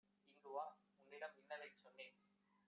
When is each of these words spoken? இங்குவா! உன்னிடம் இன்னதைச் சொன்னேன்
இங்குவா! 0.29 0.63
உன்னிடம் 1.01 1.37
இன்னதைச் 1.37 1.79
சொன்னேன் 1.83 2.17